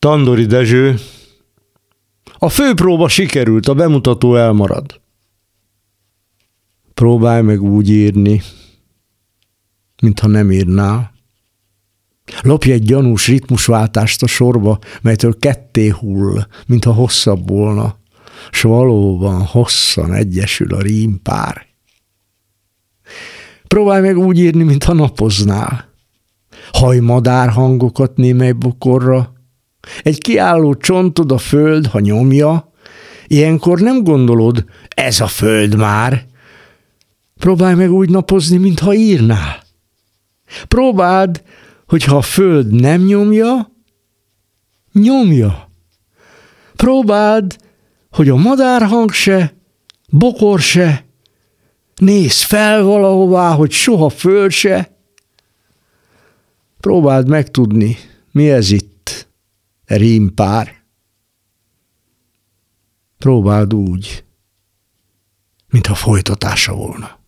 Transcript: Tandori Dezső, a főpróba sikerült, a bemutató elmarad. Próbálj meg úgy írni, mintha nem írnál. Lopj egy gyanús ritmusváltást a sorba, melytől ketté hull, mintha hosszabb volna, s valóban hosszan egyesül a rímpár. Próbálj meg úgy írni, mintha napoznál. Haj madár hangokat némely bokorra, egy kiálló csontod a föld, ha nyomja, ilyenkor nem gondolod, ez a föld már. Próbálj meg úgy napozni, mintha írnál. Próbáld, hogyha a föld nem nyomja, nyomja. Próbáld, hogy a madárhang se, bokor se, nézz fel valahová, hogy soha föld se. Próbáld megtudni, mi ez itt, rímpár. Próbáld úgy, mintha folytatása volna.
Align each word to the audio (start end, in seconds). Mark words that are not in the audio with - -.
Tandori 0.00 0.44
Dezső, 0.44 0.98
a 2.38 2.48
főpróba 2.48 3.08
sikerült, 3.08 3.68
a 3.68 3.74
bemutató 3.74 4.36
elmarad. 4.36 5.00
Próbálj 6.94 7.42
meg 7.42 7.62
úgy 7.62 7.90
írni, 7.90 8.42
mintha 10.02 10.26
nem 10.26 10.50
írnál. 10.50 11.12
Lopj 12.42 12.72
egy 12.72 12.82
gyanús 12.82 13.26
ritmusváltást 13.26 14.22
a 14.22 14.26
sorba, 14.26 14.78
melytől 15.02 15.38
ketté 15.38 15.88
hull, 15.88 16.46
mintha 16.66 16.92
hosszabb 16.92 17.48
volna, 17.48 17.98
s 18.50 18.62
valóban 18.62 19.44
hosszan 19.44 20.12
egyesül 20.12 20.74
a 20.74 20.80
rímpár. 20.80 21.66
Próbálj 23.66 24.00
meg 24.02 24.18
úgy 24.18 24.38
írni, 24.38 24.62
mintha 24.62 24.92
napoznál. 24.92 25.88
Haj 26.72 26.98
madár 26.98 27.48
hangokat 27.48 28.16
némely 28.16 28.52
bokorra, 28.52 29.38
egy 30.02 30.18
kiálló 30.18 30.74
csontod 30.74 31.32
a 31.32 31.38
föld, 31.38 31.86
ha 31.86 32.00
nyomja, 32.00 32.72
ilyenkor 33.26 33.80
nem 33.80 34.02
gondolod, 34.02 34.64
ez 34.88 35.20
a 35.20 35.26
föld 35.26 35.76
már. 35.76 36.26
Próbálj 37.38 37.74
meg 37.74 37.92
úgy 37.92 38.10
napozni, 38.10 38.56
mintha 38.56 38.94
írnál. 38.94 39.62
Próbáld, 40.68 41.42
hogyha 41.86 42.16
a 42.16 42.22
föld 42.22 42.72
nem 42.72 43.02
nyomja, 43.02 43.72
nyomja. 44.92 45.70
Próbáld, 46.76 47.56
hogy 48.10 48.28
a 48.28 48.36
madárhang 48.36 49.12
se, 49.12 49.54
bokor 50.08 50.60
se, 50.60 51.04
nézz 51.96 52.42
fel 52.42 52.82
valahová, 52.82 53.54
hogy 53.54 53.70
soha 53.70 54.08
föld 54.08 54.50
se. 54.50 54.96
Próbáld 56.80 57.28
megtudni, 57.28 57.96
mi 58.32 58.50
ez 58.50 58.70
itt, 58.70 58.79
rímpár. 59.96 60.84
Próbáld 63.18 63.74
úgy, 63.74 64.24
mintha 65.68 65.94
folytatása 65.94 66.74
volna. 66.74 67.19